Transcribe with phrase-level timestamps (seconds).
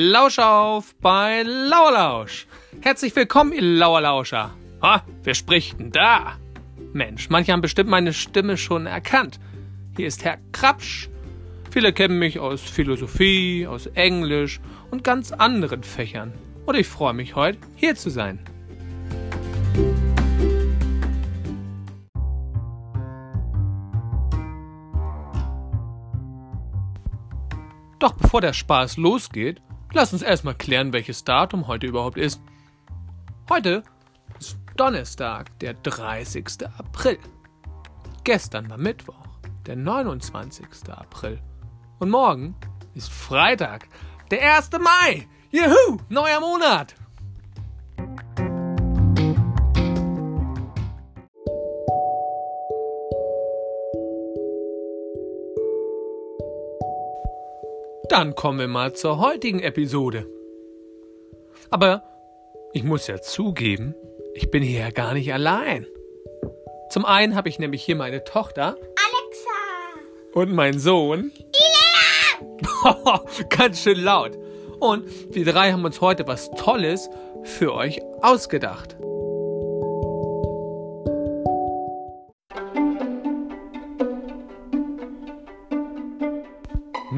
[0.00, 2.46] Lausch auf bei Lauerlausch.
[2.82, 4.54] Herzlich willkommen, ihr Lauerlauscher.
[4.80, 6.36] Ha, wer spricht denn da?
[6.92, 9.40] Mensch, manche haben bestimmt meine Stimme schon erkannt.
[9.96, 11.08] Hier ist Herr Krapsch.
[11.72, 14.60] Viele kennen mich aus Philosophie, aus Englisch
[14.92, 16.32] und ganz anderen Fächern.
[16.64, 18.38] Und ich freue mich heute, hier zu sein.
[27.98, 29.60] Doch bevor der Spaß losgeht,
[29.92, 32.40] lass uns erstmal klären, welches Datum heute überhaupt ist.
[33.48, 33.82] Heute
[34.38, 36.66] ist Donnerstag, der 30.
[36.78, 37.18] April.
[38.24, 39.26] Gestern war Mittwoch,
[39.66, 40.66] der 29.
[40.90, 41.40] April.
[41.98, 42.54] Und morgen
[42.94, 43.88] ist Freitag,
[44.30, 44.70] der 1.
[44.72, 45.26] Mai.
[45.50, 46.94] Juhu, neuer Monat.
[58.18, 60.26] Dann kommen wir mal zur heutigen Episode.
[61.70, 62.02] Aber
[62.72, 63.94] ich muss ja zugeben,
[64.34, 65.86] ich bin hier ja gar nicht allein.
[66.90, 70.32] Zum einen habe ich nämlich hier meine Tochter Alexa!
[70.32, 71.30] und meinen Sohn.
[72.82, 73.24] Ilea!
[73.56, 74.36] Ganz schön laut.
[74.80, 77.08] Und wir drei haben uns heute was Tolles
[77.44, 78.96] für euch ausgedacht.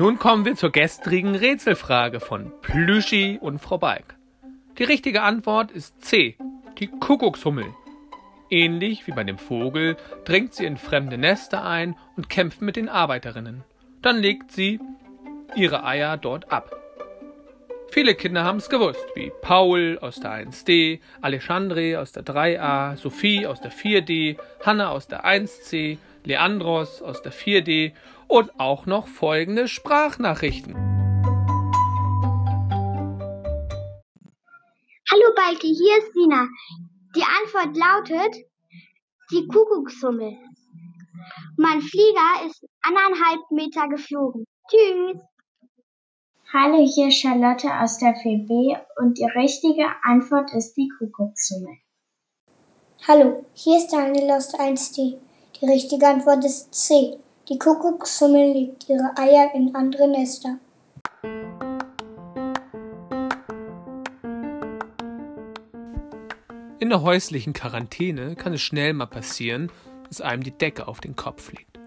[0.00, 4.16] Nun kommen wir zur gestrigen Rätselfrage von Plüschi und Frau Balk.
[4.78, 6.38] Die richtige Antwort ist C,
[6.78, 7.66] die Kuckuckshummel.
[8.48, 12.88] Ähnlich wie bei dem Vogel dringt sie in fremde Nester ein und kämpft mit den
[12.88, 13.62] Arbeiterinnen.
[14.00, 14.80] Dann legt sie
[15.54, 16.74] ihre Eier dort ab.
[17.90, 23.46] Viele Kinder haben es gewusst, wie Paul aus der 1D, Alexandre aus der 3a, Sophie
[23.46, 27.92] aus der 4D, Hanna aus der 1C, Leandros aus der 4D
[28.30, 30.74] und auch noch folgende Sprachnachrichten.
[35.10, 36.46] Hallo Balki, hier ist Sina.
[37.16, 38.46] Die Antwort lautet
[39.32, 40.38] die Kuckuckshummel.
[41.56, 44.44] Mein Flieger ist anderthalb Meter geflogen.
[44.70, 45.20] Tschüss.
[46.52, 51.78] Hallo, hier ist Charlotte aus der 4B und die richtige Antwort ist die Kuckuckssumme.
[53.08, 55.18] Hallo, hier ist Daniel aus der 1D.
[55.60, 57.18] Die richtige Antwort ist C.
[57.52, 60.60] Die Kuckuckssumme legt ihre Eier in andere Nester.
[66.78, 69.72] In der häuslichen Quarantäne kann es schnell mal passieren,
[70.06, 71.80] dass einem die Decke auf den Kopf liegt.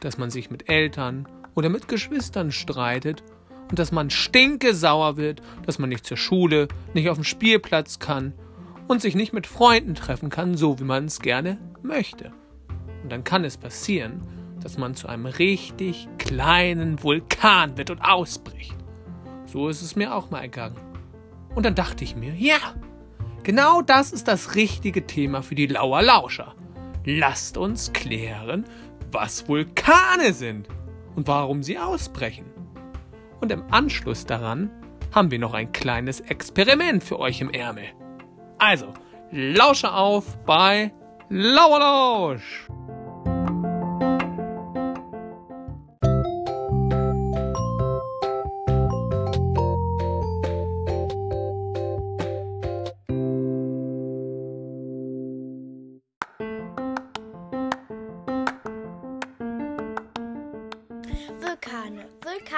[0.00, 3.22] Dass man sich mit Eltern oder mit Geschwistern streitet
[3.70, 8.32] und dass man stinkesauer wird, dass man nicht zur Schule, nicht auf dem Spielplatz kann
[8.88, 12.32] und sich nicht mit Freunden treffen kann, so wie man es gerne möchte.
[13.04, 18.74] Und dann kann es passieren, dass man zu einem richtig kleinen Vulkan wird und ausbricht.
[19.44, 20.80] So ist es mir auch mal ergangen.
[21.54, 22.56] Und dann dachte ich mir, ja,
[23.44, 26.54] genau das ist das richtige Thema für die Lauer Lauscher.
[27.04, 28.64] Lasst uns klären,
[29.12, 30.66] was Vulkane sind
[31.14, 32.46] und warum sie ausbrechen.
[33.40, 34.70] Und im Anschluss daran
[35.12, 37.84] haben wir noch ein kleines Experiment für euch im Ärmel.
[38.58, 38.94] Also,
[39.30, 40.92] lausche auf bei
[41.28, 42.66] Lauerlausch!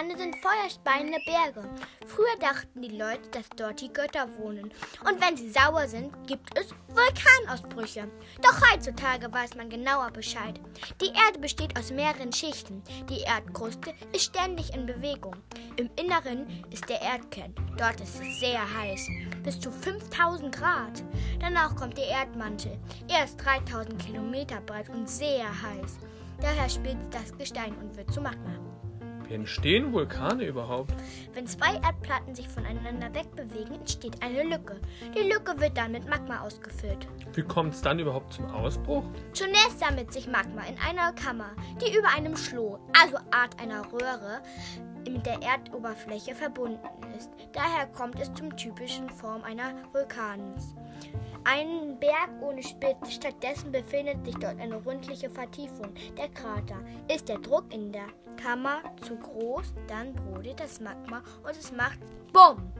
[0.00, 1.68] Vulkane sind feuerspeiende Berge.
[2.06, 4.72] Früher dachten die Leute, dass dort die Götter wohnen.
[5.04, 8.08] Und wenn sie sauer sind, gibt es Vulkanausbrüche.
[8.40, 10.58] Doch heutzutage weiß man genauer Bescheid.
[11.02, 12.82] Die Erde besteht aus mehreren Schichten.
[13.10, 15.36] Die Erdkruste ist ständig in Bewegung.
[15.76, 17.54] Im Inneren ist der Erdkern.
[17.76, 19.06] Dort ist es sehr heiß.
[19.42, 21.02] Bis zu 5000 Grad.
[21.40, 22.78] Danach kommt der Erdmantel.
[23.08, 25.98] Er ist 3000 Kilometer breit und sehr heiß.
[26.40, 28.69] Daher spitzt das Gestein und wird zu Magma.
[29.30, 30.92] Wie entstehen Vulkane überhaupt?
[31.34, 34.80] Wenn zwei Erdplatten sich voneinander wegbewegen, entsteht eine Lücke.
[35.14, 37.06] Die Lücke wird dann mit Magma ausgefüllt.
[37.34, 39.04] Wie kommt es dann überhaupt zum Ausbruch?
[39.32, 41.50] Zunächst sammelt sich Magma in einer Kammer,
[41.80, 44.42] die über einem Schloh, also Art einer Röhre,
[45.08, 46.80] mit der Erdoberfläche verbunden
[47.16, 47.30] ist.
[47.52, 50.74] Daher kommt es zum typischen Form einer Vulkans.
[51.52, 56.78] Ein Berg ohne Spitze, stattdessen befindet sich dort eine rundliche Vertiefung, der Krater.
[57.12, 58.06] Ist der Druck in der
[58.36, 61.98] Kammer zu groß, dann brodelt das Magma und es macht
[62.32, 62.72] BUM!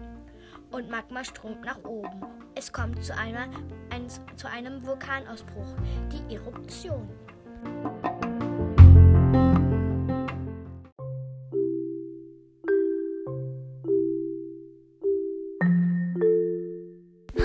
[0.71, 2.23] Und Magma strömt nach oben.
[2.55, 3.49] Es kommt zu, einer,
[3.91, 4.07] ein,
[4.37, 5.75] zu einem Vulkanausbruch,
[6.13, 7.09] die Eruption.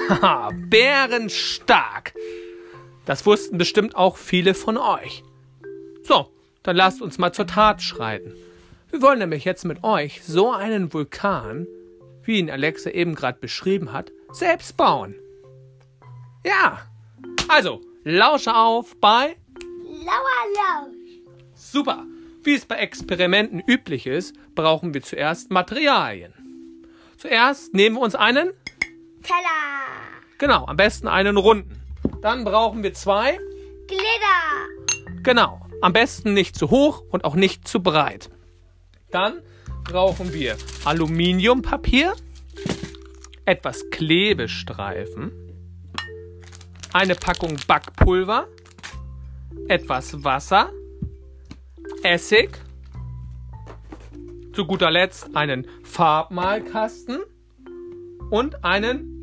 [0.10, 2.13] Haha, bärenstark.
[3.06, 5.24] Das wussten bestimmt auch viele von euch.
[6.04, 6.31] So,
[6.63, 8.34] dann lasst uns mal zur Tat schreiten.
[8.92, 11.68] Wir wollen nämlich jetzt mit euch so einen Vulkan,
[12.24, 15.16] wie ihn Alexa eben gerade beschrieben hat, selbst bauen.
[16.46, 16.81] Ja,
[17.48, 19.36] also, lausche auf bei
[19.84, 21.22] Lauer Lausch.
[21.56, 22.06] Super.
[22.44, 26.34] Wie es bei Experimenten üblich ist, brauchen wir zuerst Materialien.
[27.18, 28.51] Zuerst nehmen wir uns einen,
[29.24, 29.75] Teller.
[30.38, 31.82] Genau, am besten einen runden.
[32.22, 33.38] Dann brauchen wir zwei,
[33.88, 35.24] Glitter.
[35.24, 38.30] genau, am besten nicht zu hoch und auch nicht zu breit.
[39.12, 39.42] Dann
[39.84, 42.14] brauchen wir Aluminiumpapier,
[43.46, 45.32] etwas Klebestreifen,
[46.94, 48.48] eine Packung Backpulver,
[49.68, 50.72] etwas Wasser,
[52.04, 52.58] Essig,
[54.54, 57.20] zu guter Letzt einen Farbmalkasten
[58.32, 59.14] und einen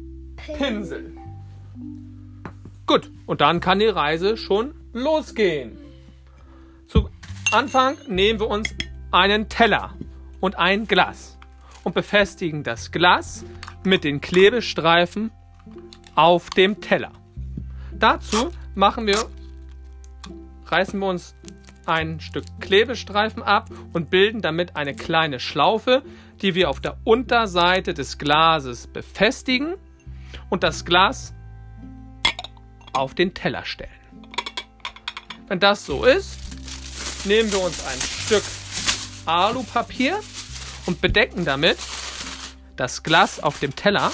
[0.46, 1.16] Pinsel.
[2.86, 5.78] Gut, und dann kann die Reise schon losgehen.
[6.86, 7.08] Zu
[7.52, 8.74] Anfang nehmen wir uns
[9.10, 9.94] einen Teller
[10.40, 11.38] und ein Glas
[11.84, 13.44] und befestigen das Glas
[13.84, 15.30] mit den Klebestreifen
[16.14, 17.12] auf dem Teller.
[17.92, 19.18] Dazu machen wir,
[20.66, 21.34] reißen wir uns
[21.86, 26.02] ein Stück Klebestreifen ab und bilden damit eine kleine Schlaufe,
[26.40, 29.74] die wir auf der Unterseite des Glases befestigen
[30.50, 31.34] und das Glas
[32.92, 33.90] auf den Teller stellen.
[35.48, 36.38] Wenn das so ist,
[37.24, 38.44] nehmen wir uns ein Stück
[39.26, 40.20] Alupapier
[40.86, 41.78] und bedecken damit
[42.76, 44.10] das Glas auf dem Teller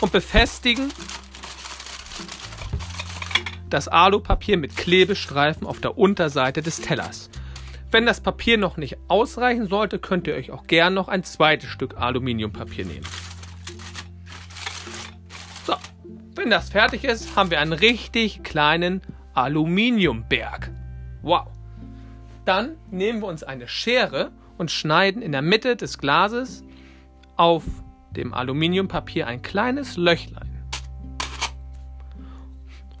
[0.00, 0.92] und befestigen
[3.70, 7.30] das Alupapier mit Klebestreifen auf der Unterseite des Tellers.
[7.90, 11.70] Wenn das Papier noch nicht ausreichen sollte, könnt ihr euch auch gern noch ein zweites
[11.70, 13.06] Stück Aluminiumpapier nehmen.
[16.46, 19.02] Wenn das fertig ist, haben wir einen richtig kleinen
[19.34, 20.70] Aluminiumberg.
[21.22, 21.48] Wow.
[22.44, 26.62] Dann nehmen wir uns eine Schere und schneiden in der Mitte des Glases
[27.34, 27.64] auf
[28.12, 30.64] dem Aluminiumpapier ein kleines Löchlein.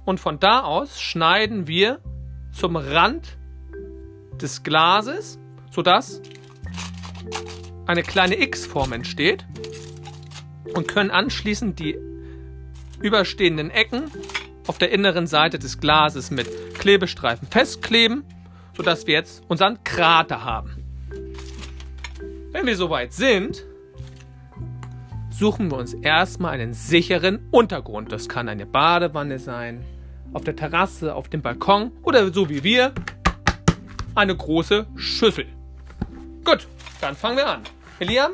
[0.04, 2.00] Und von da aus schneiden wir
[2.50, 3.38] zum Rand
[4.42, 5.38] des Glases,
[5.70, 6.20] sodass
[7.86, 9.46] eine kleine X-Form entsteht
[10.74, 11.96] und können anschließend die
[13.00, 14.10] überstehenden Ecken
[14.66, 18.24] auf der inneren Seite des Glases mit Klebestreifen festkleben,
[18.76, 20.82] sodass wir jetzt unseren Krater haben.
[22.52, 23.64] Wenn wir soweit sind,
[25.30, 28.10] suchen wir uns erstmal einen sicheren Untergrund.
[28.12, 29.84] Das kann eine Badewanne sein,
[30.32, 32.92] auf der Terrasse, auf dem Balkon oder so wie wir
[34.14, 35.46] eine große Schüssel.
[36.44, 36.66] Gut,
[37.00, 37.60] dann fangen wir an.
[38.00, 38.32] Eliam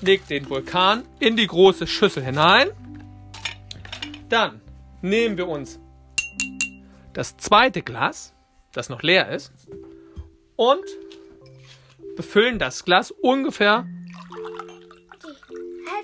[0.00, 2.68] legt den Vulkan in die große Schüssel hinein.
[4.30, 4.62] Dann
[5.02, 5.78] nehmen wir uns
[7.12, 8.34] das zweite Glas,
[8.72, 9.52] das noch leer ist,
[10.56, 10.84] und
[12.16, 13.86] befüllen das Glas ungefähr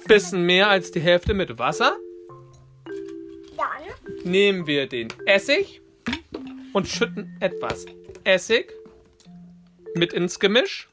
[0.07, 1.97] bisschen mehr als die Hälfte mit Wasser.
[3.57, 5.83] Dann Nehmen wir den Essig
[6.73, 7.87] und schütten etwas
[8.25, 8.73] Essig
[9.95, 10.89] mit ins Gemisch.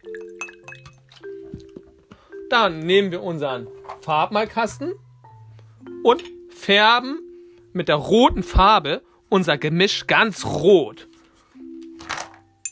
[2.49, 3.67] Dann nehmen wir unseren
[4.01, 4.93] Farbmalkasten
[6.03, 7.22] und färben
[7.73, 11.07] mit der roten Farbe unser Gemisch ganz rot.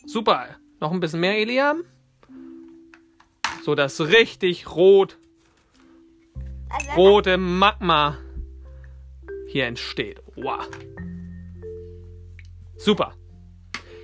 [0.05, 0.57] Super.
[0.79, 1.83] Noch ein bisschen mehr, Eliam.
[3.63, 5.17] So dass richtig rot,
[6.95, 8.17] rote Magma
[9.47, 10.21] hier entsteht.
[10.35, 10.67] Wow.
[12.77, 13.13] Super.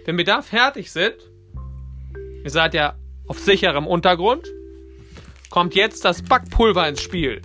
[0.06, 1.16] Wenn wir da fertig sind,
[2.44, 2.96] ihr seid ja
[3.28, 4.48] auf sicherem Untergrund,
[5.50, 7.42] kommt jetzt das Backpulver ins Spiel.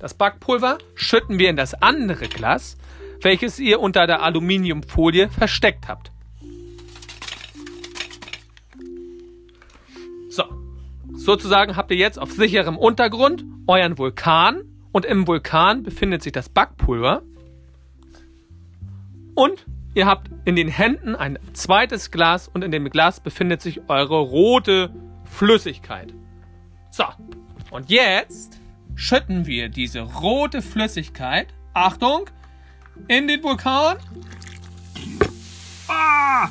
[0.00, 2.78] Das Backpulver schütten wir in das andere Glas,
[3.20, 6.10] welches ihr unter der Aluminiumfolie versteckt habt.
[10.30, 10.44] So,
[11.12, 16.48] sozusagen habt ihr jetzt auf sicherem Untergrund euren Vulkan und im Vulkan befindet sich das
[16.48, 17.22] Backpulver
[19.34, 23.82] und ihr habt in den Händen ein zweites Glas und in dem Glas befindet sich
[23.88, 26.14] eure rote Flüssigkeit.
[26.90, 27.04] So,
[27.70, 28.59] und jetzt
[28.94, 32.30] schütten wir diese rote Flüssigkeit, Achtung,
[33.08, 33.98] in den Vulkan.
[35.88, 36.48] Ah!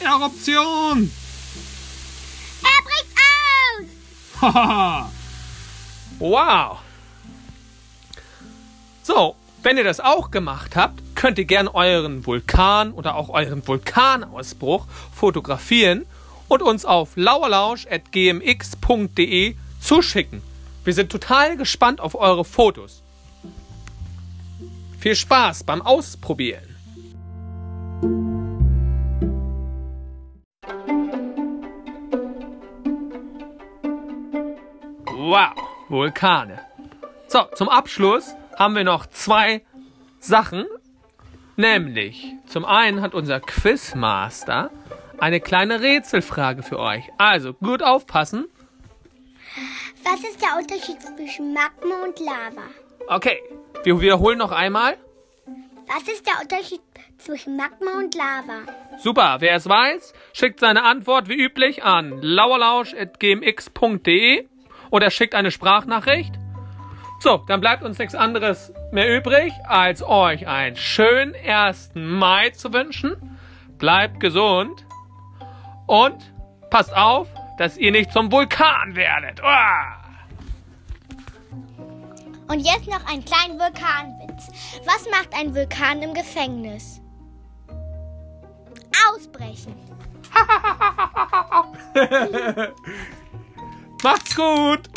[0.00, 1.10] Eruption!
[2.62, 3.06] er bricht
[4.42, 5.12] aus.
[6.18, 6.78] Wow.
[9.02, 13.66] So, wenn ihr das auch gemacht habt, könnt ihr gerne euren Vulkan oder auch euren
[13.66, 16.06] Vulkanausbruch fotografieren
[16.48, 20.40] und uns auf lauerlausch.gmx.de zuschicken.
[20.86, 23.02] Wir sind total gespannt auf eure Fotos.
[25.00, 26.62] Viel Spaß beim Ausprobieren.
[35.06, 35.54] Wow,
[35.88, 36.60] Vulkane.
[37.26, 39.62] So, zum Abschluss haben wir noch zwei
[40.20, 40.66] Sachen.
[41.56, 44.70] Nämlich, zum einen hat unser Quizmaster
[45.18, 47.10] eine kleine Rätselfrage für euch.
[47.18, 48.46] Also, gut aufpassen.
[50.08, 52.68] Was ist der Unterschied zwischen Magma und Lava?
[53.08, 53.42] Okay,
[53.82, 54.96] wir wiederholen noch einmal.
[55.88, 56.80] Was ist der Unterschied
[57.18, 58.60] zwischen Magma und Lava?
[58.98, 64.46] Super, wer es weiß, schickt seine Antwort wie üblich an lauerlausch.gmx.de
[64.92, 66.36] oder schickt eine Sprachnachricht.
[67.18, 71.94] So, dann bleibt uns nichts anderes mehr übrig, als euch einen schönen 1.
[71.94, 73.40] Mai zu wünschen.
[73.76, 74.86] Bleibt gesund
[75.88, 76.32] und
[76.70, 79.42] passt auf, dass ihr nicht zum Vulkan werdet.
[79.42, 80.02] Uah!
[82.48, 84.48] Und jetzt noch ein kleiner Vulkanwitz.
[84.84, 87.00] Was macht ein Vulkan im Gefängnis?
[89.08, 89.74] Ausbrechen.
[94.02, 94.88] Macht's gut!